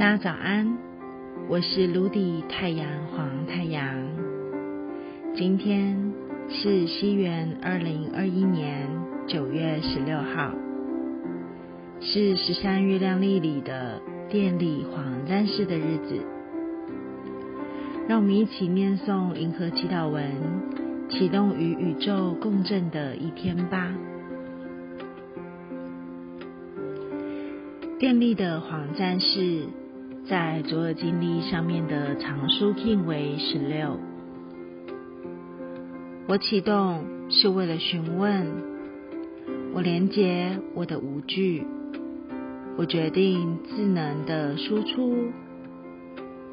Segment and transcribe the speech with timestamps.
[0.00, 0.78] 大家早安，
[1.46, 4.02] 我是卢迪太阳黄太阳。
[5.36, 6.14] 今天
[6.48, 8.88] 是西元二零二一年
[9.26, 10.54] 九月十六号，
[12.00, 14.00] 是十三月亮历里的
[14.30, 16.18] 电力黄战士的日子。
[18.08, 20.24] 让我们一起念诵银河祈祷文，
[21.10, 23.92] 启动与宇宙共振的一天吧。
[27.98, 29.66] 电力的黄战士。
[30.30, 33.98] 在左耳经历上面的常数 k 为十六。
[36.28, 38.46] 我启动是为了询问，
[39.74, 41.66] 我连接我的无惧，
[42.76, 45.32] 我决定智能的输出。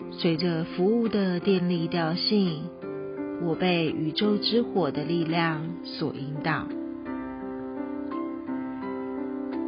[0.09, 2.63] 随着服务的电力调性，
[3.43, 6.67] 我被宇宙之火的力量所引导。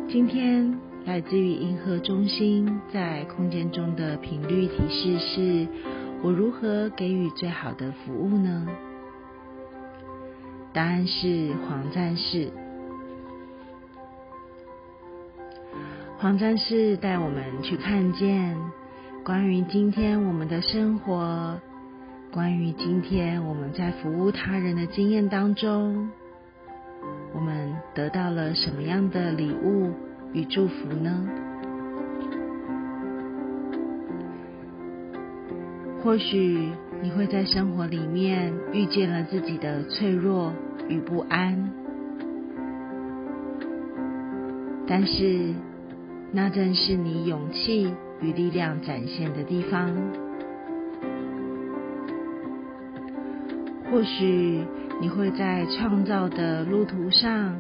[0.08, 0.89] 今天。
[1.10, 5.68] 来自于银河中心在空间中的频率提示是：
[6.22, 8.68] 我如何给予最好的服务呢？
[10.72, 12.52] 答案是黄战士。
[16.20, 18.56] 黄战士带我们去看见
[19.24, 21.60] 关于今天我们的生活，
[22.32, 26.12] 关于今天我们在服务他人的经验当中，
[27.34, 29.92] 我们得到了什么样的礼物？
[30.34, 31.28] 与祝福呢？
[36.02, 36.72] 或许
[37.02, 40.54] 你会在生活里面遇见了自己的脆弱
[40.88, 41.70] 与不安，
[44.88, 45.54] 但是
[46.32, 49.94] 那正是你勇气与力量展现的地方。
[53.92, 54.64] 或许
[55.02, 57.56] 你会在创造的路途上。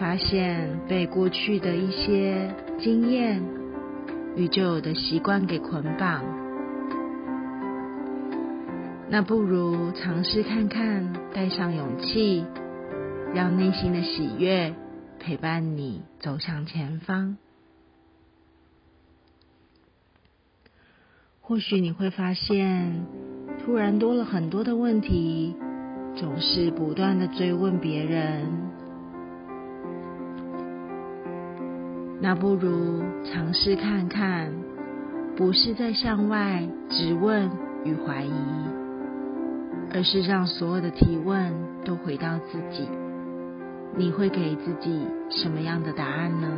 [0.00, 3.44] 发现被过去的一些经验
[4.34, 6.24] 与旧有的习惯给捆绑，
[9.10, 12.46] 那不如尝试看看，带上勇气，
[13.34, 14.74] 让内心的喜悦
[15.18, 17.36] 陪伴你走向前方。
[21.42, 23.04] 或许你会发现，
[23.62, 25.54] 突然多了很多的问题，
[26.16, 28.59] 总是不断的追问别人。
[32.22, 34.52] 那不如尝试看看，
[35.36, 37.50] 不是在向外质问
[37.82, 38.32] 与怀疑，
[39.94, 41.50] 而是让所有的提问
[41.82, 42.86] 都回到自己。
[43.96, 45.00] 你会给自己
[45.30, 46.48] 什么样的答案呢？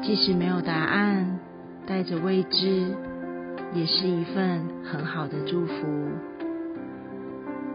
[0.00, 1.40] 即使没有答案，
[1.84, 2.94] 带着未知，
[3.74, 5.74] 也是一份很好的祝福，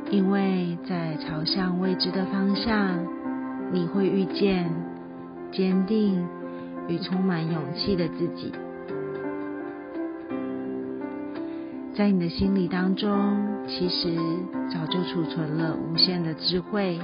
[0.10, 3.15] 因为在朝向未知的方向。
[3.72, 4.70] 你会遇见
[5.52, 6.26] 坚定
[6.88, 8.52] 与充满勇气的自己，
[11.94, 13.38] 在你的心里当中，
[13.68, 14.16] 其实
[14.72, 17.00] 早就储存了无限的智慧，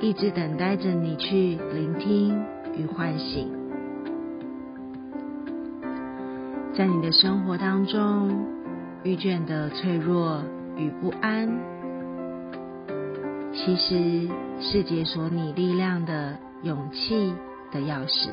[0.00, 2.42] 一直等待着你去聆听
[2.76, 3.48] 与唤醒。
[6.74, 8.46] 在你的生活当中
[9.02, 10.42] 遇见的脆弱
[10.76, 11.75] 与不安。
[13.56, 14.28] 其实
[14.60, 17.34] 是解锁你力量的勇气
[17.72, 18.28] 的钥匙。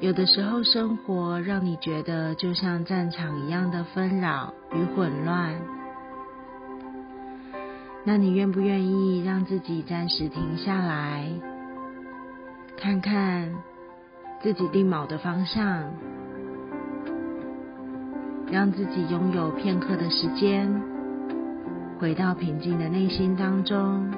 [0.00, 5.54] 有的时候，生活让你觉得就像战场一样的纷扰与混乱，
[8.04, 11.26] 那你愿不愿意让自己暂时停下来，
[12.76, 13.52] 看看
[14.40, 15.90] 自己定锚的方向，
[18.52, 20.97] 让自己拥有片刻的时间？
[21.98, 24.08] 回到平静的内心当中，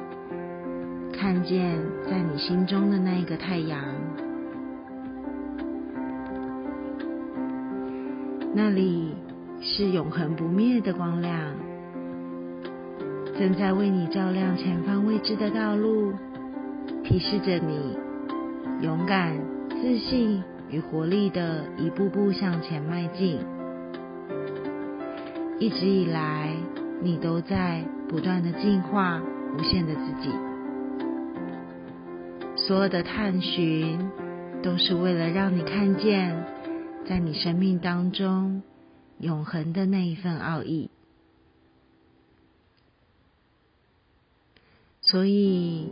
[1.14, 3.82] 看见在你心中的那一个太阳，
[8.52, 9.14] 那里
[9.62, 11.54] 是永恒不灭的光亮，
[13.38, 16.12] 正在为你照亮前方未知的道路，
[17.02, 17.96] 提示着你
[18.82, 19.34] 勇敢、
[19.70, 23.38] 自信与活力的一步步向前迈进。
[25.58, 26.54] 一直以来。
[27.02, 29.22] 你都在不断的进化，
[29.56, 30.30] 无限的自己。
[32.56, 34.10] 所有的探寻，
[34.62, 36.44] 都是为了让你看见，
[37.06, 38.62] 在你生命当中
[39.18, 40.90] 永恒的那一份奥义。
[45.00, 45.90] 所以，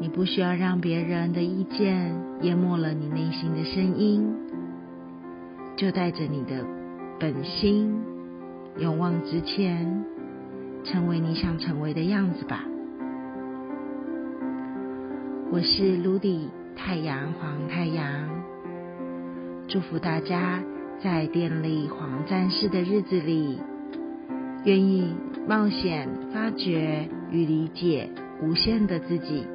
[0.00, 4.34] 你不需要让别人的意见淹没了你内心的声音，
[5.76, 6.66] 就带着你的
[7.20, 8.02] 本心，
[8.78, 10.04] 勇往直前。
[10.84, 12.64] 成为你想成为的样子吧。
[15.50, 18.28] 我是卢迪太阳黄太阳，
[19.68, 20.62] 祝福大家
[21.02, 23.60] 在电力黄战士的日子里，
[24.64, 25.14] 愿意
[25.46, 28.08] 冒险发掘与理解
[28.42, 29.46] 无限的自己，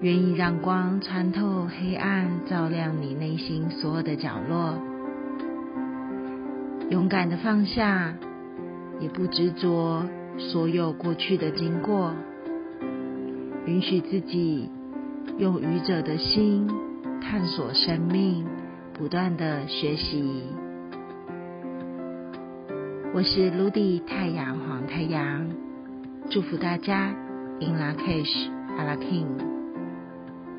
[0.00, 4.78] 愿意让光穿透黑暗，照亮你内心所有的角落，
[6.90, 8.14] 勇敢的放下，
[9.00, 10.04] 也不执着
[10.38, 12.14] 所有过去的经过。
[13.66, 14.68] 允许自己
[15.36, 16.68] 用愚者的心
[17.20, 18.46] 探索生命，
[18.94, 20.42] 不断的学习。
[23.14, 25.48] 我是卢迪太阳黄太阳，
[26.30, 27.14] 祝福大家
[27.60, 28.48] In La Cash
[28.78, 29.47] a La King。